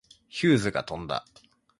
[0.29, 1.23] ヒューズが飛んだ。